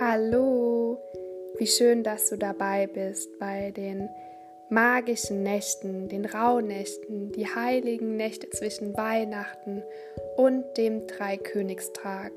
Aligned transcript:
Hallo, 0.00 1.00
wie 1.58 1.66
schön, 1.66 2.04
dass 2.04 2.30
du 2.30 2.38
dabei 2.38 2.86
bist 2.86 3.36
bei 3.40 3.72
den 3.72 4.08
magischen 4.70 5.42
Nächten, 5.42 6.08
den 6.08 6.24
Rauhnächten, 6.24 7.32
die 7.32 7.46
heiligen 7.46 8.16
Nächte 8.16 8.48
zwischen 8.50 8.96
Weihnachten 8.96 9.82
und 10.36 10.62
dem 10.76 11.08
Dreikönigstag. 11.08 12.30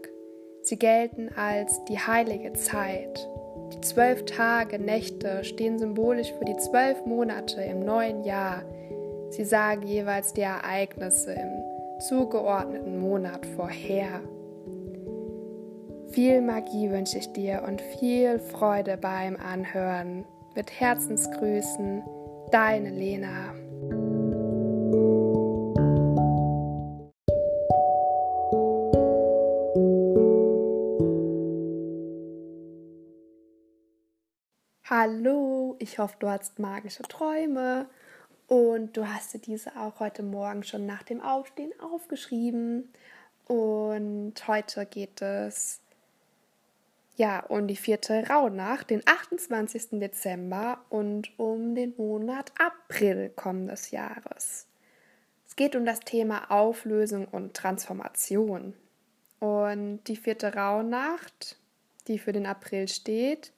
Sie 0.64 0.80
gelten 0.80 1.30
als 1.36 1.86
die 1.86 2.00
heilige 2.00 2.54
Zeit. 2.54 3.30
Die 3.74 3.82
zwölf 3.82 4.26
Tage, 4.26 4.80
Nächte 4.80 5.44
stehen 5.44 5.78
symbolisch 5.78 6.34
für 6.40 6.46
die 6.46 6.58
zwölf 6.58 7.06
Monate 7.06 7.62
im 7.62 7.86
neuen 7.86 8.24
Jahr. 8.24 8.64
Sie 9.30 9.46
sagen 9.46 9.84
jeweils 9.86 10.34
die 10.34 10.42
Ereignisse 10.42 11.34
im 11.34 12.00
zugeordneten 12.00 12.98
Monat 12.98 13.46
vorher. 13.46 14.22
Viel 16.14 16.42
Magie 16.42 16.90
wünsche 16.90 17.20
ich 17.20 17.32
dir 17.32 17.64
und 17.66 17.82
viel 17.82 18.38
Freude 18.38 18.98
beim 18.98 19.38
Anhören. 19.38 20.26
Mit 20.56 20.70
Herzensgrüßen, 20.70 22.04
deine 22.52 22.90
Lena. 22.90 23.54
Hallo, 34.84 35.78
ich 35.80 35.98
hoffe, 35.98 36.18
du 36.20 36.28
hast 36.28 36.60
magische 36.60 37.04
Träume 37.04 37.86
und 38.48 38.98
du 38.98 39.08
hast 39.08 39.34
dir 39.34 39.40
diese 39.40 39.78
auch 39.80 40.02
heute 40.02 40.24
Morgen 40.24 40.64
schon 40.64 40.86
nach 40.86 41.04
dem 41.04 41.22
Aufstehen 41.22 41.72
aufgeschrieben. 41.80 42.92
Und 43.48 44.34
heute 44.46 44.86
geht 44.86 45.22
es 45.22 45.80
ja, 47.22 47.42
um 47.42 47.68
die 47.68 47.76
vierte 47.76 48.28
Rauhnacht, 48.28 48.90
den 48.90 49.04
28. 49.06 50.00
Dezember 50.00 50.84
und 50.90 51.38
um 51.38 51.76
den 51.76 51.94
Monat 51.96 52.52
April 52.58 53.30
kommendes 53.36 53.92
Jahres. 53.92 54.66
Es 55.48 55.56
geht 55.56 55.76
um 55.76 55.86
das 55.86 56.00
Thema 56.00 56.50
Auflösung 56.50 57.28
und 57.28 57.54
Transformation. 57.54 58.74
Und 59.38 60.00
die 60.06 60.16
vierte 60.16 60.56
Rauhnacht, 60.56 61.58
die 62.08 62.18
für 62.18 62.32
den 62.32 62.48
April 62.48 62.88
steht, 62.88 63.52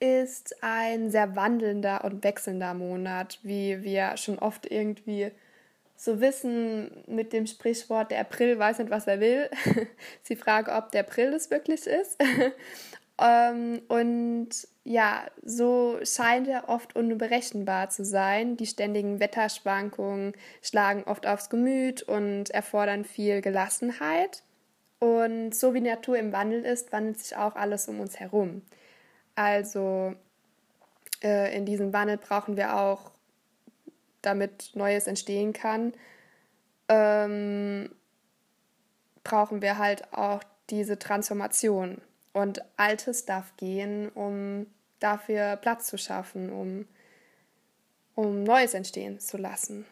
ist 0.00 0.62
ein 0.62 1.10
sehr 1.10 1.36
wandelnder 1.36 2.06
und 2.06 2.24
wechselnder 2.24 2.72
Monat, 2.72 3.38
wie 3.42 3.82
wir 3.82 4.16
schon 4.16 4.38
oft 4.38 4.64
irgendwie 4.64 5.30
so 6.00 6.20
wissen 6.20 7.02
mit 7.08 7.32
dem 7.32 7.48
Sprichwort, 7.48 8.12
der 8.12 8.20
April 8.20 8.56
weiß 8.56 8.78
nicht, 8.78 8.90
was 8.90 9.08
er 9.08 9.18
will. 9.18 9.50
Sie 10.22 10.36
frage, 10.36 10.72
ob 10.72 10.92
der 10.92 11.00
April 11.00 11.32
es 11.34 11.50
wirklich 11.50 11.88
ist. 11.88 12.22
ähm, 13.20 13.82
und 13.88 14.48
ja, 14.84 15.26
so 15.44 15.98
scheint 16.04 16.46
er 16.46 16.68
oft 16.68 16.94
unberechenbar 16.94 17.90
zu 17.90 18.04
sein. 18.04 18.56
Die 18.56 18.66
ständigen 18.66 19.18
Wetterschwankungen 19.18 20.34
schlagen 20.62 21.02
oft 21.02 21.26
aufs 21.26 21.50
Gemüt 21.50 22.04
und 22.04 22.50
erfordern 22.50 23.04
viel 23.04 23.40
Gelassenheit. 23.40 24.44
Und 25.00 25.52
so 25.52 25.74
wie 25.74 25.80
Natur 25.80 26.16
im 26.16 26.32
Wandel 26.32 26.64
ist, 26.64 26.92
wandelt 26.92 27.18
sich 27.18 27.36
auch 27.36 27.56
alles 27.56 27.88
um 27.88 27.98
uns 27.98 28.20
herum. 28.20 28.62
Also 29.34 30.14
äh, 31.24 31.56
in 31.56 31.66
diesem 31.66 31.92
Wandel 31.92 32.18
brauchen 32.18 32.56
wir 32.56 32.76
auch 32.76 33.10
damit 34.22 34.70
Neues 34.74 35.06
entstehen 35.06 35.52
kann, 35.52 35.92
ähm, 36.88 37.90
brauchen 39.24 39.62
wir 39.62 39.78
halt 39.78 40.12
auch 40.12 40.42
diese 40.70 40.98
Transformation. 40.98 42.00
Und 42.32 42.62
Altes 42.76 43.24
darf 43.24 43.56
gehen, 43.56 44.10
um 44.10 44.66
dafür 45.00 45.56
Platz 45.56 45.86
zu 45.86 45.98
schaffen, 45.98 46.52
um, 46.52 46.86
um 48.14 48.42
Neues 48.42 48.74
entstehen 48.74 49.20
zu 49.20 49.36
lassen. 49.36 49.86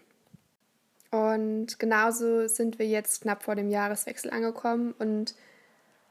Und 1.11 1.79
genauso 1.79 2.49
sind 2.49 2.79
wir 2.79 2.87
jetzt 2.87 3.23
knapp 3.23 3.43
vor 3.43 3.55
dem 3.55 3.71
Jahreswechsel 3.71 4.31
angekommen 4.31 4.93
und 4.99 5.35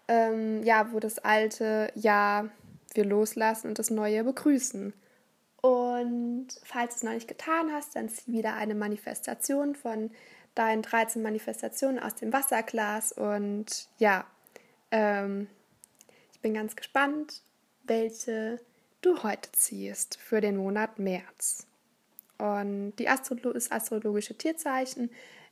ähm, 0.07 0.63
ja, 0.63 0.91
wo 0.91 0.99
das 0.99 1.19
alte 1.19 1.91
Jahr 1.95 2.49
wir 2.93 3.05
loslassen 3.05 3.67
und 3.67 3.79
das 3.79 3.89
neue 3.89 4.23
begrüßen. 4.23 4.93
Und 6.05 6.47
falls 6.63 6.93
du 6.93 6.97
es 6.97 7.03
noch 7.03 7.13
nicht 7.13 7.27
getan 7.27 7.71
hast, 7.71 7.95
dann 7.95 8.09
zieh 8.09 8.31
wieder 8.31 8.53
eine 8.53 8.75
Manifestation 8.75 9.75
von 9.75 10.11
deinen 10.53 10.83
13 10.83 11.21
Manifestationen 11.21 11.99
aus 11.99 12.15
dem 12.15 12.31
Wasserglas. 12.31 13.11
Und 13.11 13.87
ja, 13.97 14.25
ähm, 14.91 15.47
ich 16.31 16.39
bin 16.41 16.53
ganz 16.53 16.75
gespannt, 16.75 17.41
welche 17.83 18.59
du 19.01 19.23
heute 19.23 19.51
ziehst 19.51 20.17
für 20.17 20.41
den 20.41 20.57
Monat 20.57 20.99
März. 20.99 21.65
Und 22.37 22.93
die 22.99 23.09
Astrolo 23.09 23.53
das 23.53 23.71
astrologische 23.71 24.37
Tierzeichen 24.37 25.09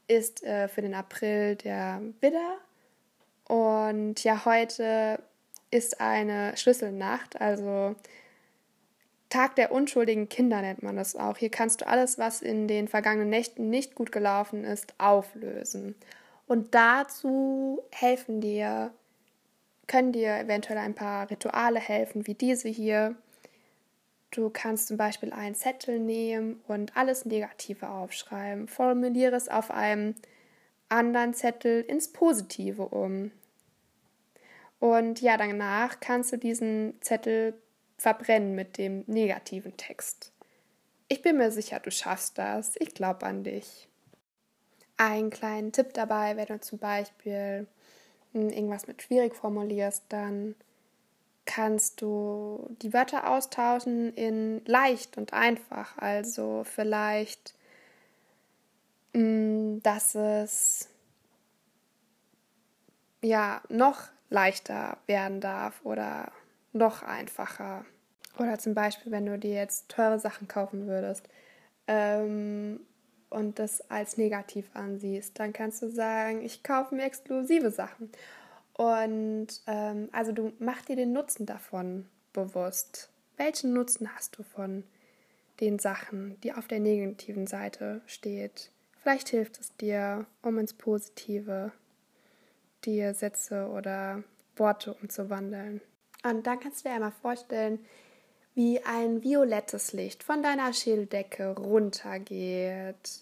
ist 0.08 0.44
äh, 0.44 0.68
für 0.68 0.82
den 0.82 0.94
April 0.94 1.56
der 1.56 2.02
Widder. 2.22 2.58
Und 3.48 4.24
ja, 4.24 4.46
heute 4.46 5.20
ist 5.72 6.00
eine 6.00 6.56
Schlüsselnacht, 6.58 7.42
also 7.42 7.96
Tag 9.34 9.56
der 9.56 9.72
unschuldigen 9.72 10.30
Kinder 10.30 10.62
nennt 10.62 10.84
man 10.84 10.96
das 10.96 11.16
auch. 11.16 11.38
Hier 11.38 11.50
kannst 11.50 11.82
du 11.82 11.88
alles, 11.88 12.20
was 12.20 12.44
in 12.44 12.68
den 12.68 12.88
vergangenen 12.88 13.32
Nächten 13.32 13.72
nicht 13.72 13.96
gut 13.96 14.12
gelaufen 14.12 14.64
ist, 14.64 14.94
auflösen. 15.00 15.96
Und 16.46 16.76
dazu 16.76 17.82
helfen 17.90 18.42
dir, 18.42 18.92
können 19.88 20.12
dir 20.12 20.38
eventuell 20.38 20.78
ein 20.78 20.94
paar 20.94 21.32
Rituale 21.32 21.80
helfen, 21.80 22.28
wie 22.28 22.36
diese 22.36 22.70
hier. 22.70 23.16
Du 24.30 24.52
kannst 24.52 24.88
zum 24.90 24.98
Beispiel 24.98 25.34
einen 25.34 25.56
Zettel 25.56 26.00
nehmen 26.00 26.62
und 26.68 26.96
alles 26.96 27.26
Negative 27.26 27.90
aufschreiben. 27.90 28.68
Formuliere 28.68 29.36
es 29.36 29.50
auf 29.50 29.72
einem 29.72 30.14
anderen 30.90 31.34
Zettel 31.34 31.82
ins 31.82 32.14
Positive 32.14 32.84
um. 32.84 33.32
Und 34.80 35.22
ja, 35.22 35.38
danach 35.38 36.02
kannst 36.02 36.34
du 36.34 36.38
diesen 36.38 37.02
Zettel 37.02 37.56
verbrennen 38.04 38.54
mit 38.54 38.78
dem 38.78 39.06
negativen 39.08 39.78
Text. 39.78 40.34
Ich 41.08 41.22
bin 41.22 41.38
mir 41.38 41.52
sicher, 41.52 41.80
du 41.80 41.90
schaffst 41.90 42.38
das. 42.38 42.76
Ich 42.80 42.94
glaube 42.94 43.26
an 43.26 43.46
dich. 43.46 43.88
Ein 44.98 45.30
kleinen 45.30 45.72
Tipp 45.72 45.94
dabei, 45.94 46.36
wenn 46.36 46.48
du 46.48 46.60
zum 46.60 46.80
Beispiel 46.80 47.66
hm, 48.34 48.50
irgendwas 48.50 48.88
mit 48.88 49.02
schwierig 49.02 49.34
formulierst, 49.36 50.04
dann 50.10 50.56
kannst 51.46 52.02
du 52.02 52.76
die 52.82 52.92
Wörter 52.92 53.30
austauschen 53.30 54.14
in 54.16 54.62
leicht 54.66 55.18
und 55.18 55.32
einfach. 55.32 55.98
Also 55.98 56.66
vielleicht, 56.66 57.56
hm, 59.14 59.82
dass 59.82 60.14
es 60.16 60.90
ja 63.22 63.62
noch 63.70 64.10
leichter 64.30 64.98
werden 65.08 65.40
darf 65.40 65.80
oder 65.86 66.34
noch 66.74 67.02
einfacher. 67.02 67.86
Oder 68.38 68.58
zum 68.58 68.74
Beispiel, 68.74 69.12
wenn 69.12 69.26
du 69.26 69.38
dir 69.38 69.54
jetzt 69.54 69.90
teure 69.90 70.20
Sachen 70.20 70.48
kaufen 70.48 70.88
würdest 70.88 71.28
ähm, 71.88 72.80
und 73.30 73.60
das 73.60 73.90
als 73.90 74.18
negativ 74.18 74.70
ansiehst, 74.74 75.40
dann 75.40 75.54
kannst 75.54 75.82
du 75.82 75.90
sagen, 75.90 76.44
ich 76.44 76.64
kaufe 76.64 76.96
mir 76.96 77.04
exklusive 77.04 77.70
Sachen. 77.72 78.12
Und 78.74 79.48
ähm, 79.68 80.10
also 80.12 80.32
du 80.32 80.52
mach 80.60 80.82
dir 80.82 80.96
den 80.96 81.14
Nutzen 81.14 81.46
davon 81.46 82.08
bewusst. 82.34 83.10
Welchen 83.38 83.74
Nutzen 83.74 84.10
hast 84.16 84.38
du 84.38 84.44
von 84.44 84.84
den 85.60 85.78
Sachen, 85.78 86.40
die 86.42 86.54
auf 86.54 86.68
der 86.68 86.80
negativen 86.80 87.46
Seite 87.46 88.02
steht? 88.08 88.72
Vielleicht 89.02 89.30
hilft 89.30 89.60
es 89.60 89.76
dir, 89.78 90.26
um 90.42 90.58
ins 90.58 90.74
Positive 90.74 91.72
dir 92.86 93.14
Sätze 93.14 93.68
oder 93.68 94.24
Worte 94.56 94.94
umzuwandeln. 94.94 95.82
Und 96.24 96.48
dann 96.48 96.60
kannst 96.60 96.84
du 96.84 96.90
dir 96.90 96.96
einmal 96.96 97.12
vorstellen, 97.12 97.80
wie 98.56 98.84
ein 98.84 99.24
violettes 99.24 99.94
Licht 99.94 100.24
von 100.24 100.44
deiner 100.44 100.74
Schädeldecke 100.74 101.56
runtergeht, 101.56 103.22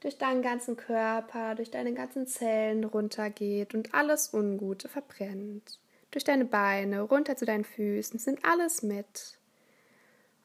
durch 0.00 0.16
deinen 0.18 0.42
ganzen 0.42 0.76
Körper, 0.76 1.54
durch 1.54 1.70
deine 1.70 1.92
ganzen 1.92 2.26
Zellen 2.26 2.84
runtergeht 2.84 3.74
und 3.74 3.92
alles 3.92 4.32
Ungute 4.32 4.88
verbrennt. 4.88 5.78
Durch 6.10 6.24
deine 6.24 6.44
Beine, 6.44 7.02
runter 7.02 7.36
zu 7.36 7.44
deinen 7.44 7.64
Füßen, 7.64 8.18
sind 8.18 8.44
alles 8.44 8.82
mit. 8.82 9.38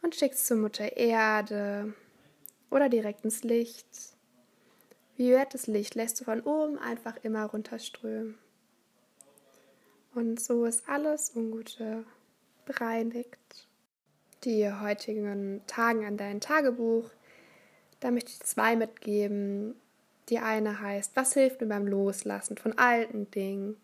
Und 0.01 0.15
schickst 0.15 0.47
zur 0.47 0.57
Mutter 0.57 0.97
Erde 0.97 1.93
oder 2.71 2.89
direkt 2.89 3.23
ins 3.23 3.43
Licht. 3.43 3.85
Violettes 5.15 5.67
Licht 5.67 5.93
lässt 5.95 6.19
du 6.19 6.23
von 6.25 6.41
oben 6.41 6.79
einfach 6.79 7.17
immer 7.23 7.45
runterströmen. 7.45 8.37
Und 10.15 10.41
so 10.41 10.65
ist 10.65 10.89
alles 10.89 11.31
Ungute 11.35 12.03
bereinigt 12.65 13.67
die 14.43 14.71
heutigen 14.71 15.61
Tagen 15.67 16.05
an 16.05 16.17
dein 16.17 16.41
Tagebuch. 16.41 17.09
Da 17.99 18.11
möchte 18.11 18.31
ich 18.31 18.39
zwei 18.41 18.75
mitgeben. 18.75 19.75
Die 20.29 20.39
eine 20.39 20.79
heißt, 20.79 21.15
was 21.15 21.33
hilft 21.33 21.61
mir 21.61 21.67
beim 21.67 21.88
Loslassen 21.88 22.57
von 22.57 22.77
alten 22.77 23.29
Dingen? 23.31 23.77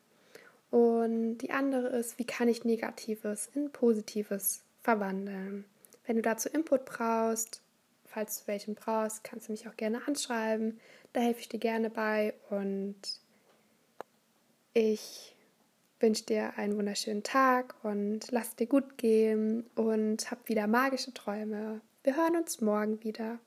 Und 0.69 1.39
die 1.39 1.51
andere 1.51 1.87
ist, 1.87 2.19
wie 2.19 2.25
kann 2.25 2.47
ich 2.47 2.65
Negatives 2.65 3.49
in 3.53 3.71
Positives 3.71 4.61
verwandeln? 4.81 5.65
Wenn 6.05 6.17
du 6.17 6.21
dazu 6.21 6.49
Input 6.49 6.85
brauchst, 6.85 7.61
falls 8.05 8.41
du 8.41 8.47
welchen 8.47 8.75
brauchst, 8.75 9.23
kannst 9.23 9.47
du 9.47 9.51
mich 9.51 9.67
auch 9.67 9.75
gerne 9.77 10.05
anschreiben. 10.07 10.79
Da 11.13 11.21
helfe 11.21 11.41
ich 11.41 11.49
dir 11.49 11.59
gerne 11.59 11.89
bei 11.89 12.33
und 12.49 12.95
ich 14.73 15.35
wünsche 15.99 16.25
dir 16.25 16.57
einen 16.57 16.77
wunderschönen 16.77 17.23
Tag 17.23 17.75
und 17.83 18.31
lass 18.31 18.55
dir 18.55 18.67
gut 18.67 18.97
gehen 18.97 19.65
und 19.75 20.29
hab 20.29 20.47
wieder 20.49 20.67
magische 20.67 21.13
Träume. 21.13 21.81
Wir 22.03 22.15
hören 22.15 22.35
uns 22.35 22.61
morgen 22.61 23.03
wieder. 23.03 23.39